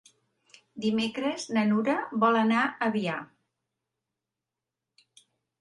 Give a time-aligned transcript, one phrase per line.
[0.85, 1.95] Dimecres na Nura
[2.25, 3.21] vol anar a Avià.